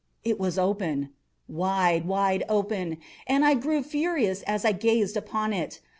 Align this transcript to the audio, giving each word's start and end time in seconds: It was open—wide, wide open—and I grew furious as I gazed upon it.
It 0.23 0.39
was 0.39 0.57
open—wide, 0.57 2.07
wide 2.07 2.43
open—and 2.49 3.45
I 3.45 3.53
grew 3.53 3.83
furious 3.83 4.41
as 4.47 4.65
I 4.65 4.71
gazed 4.71 5.15
upon 5.15 5.53
it. 5.53 5.79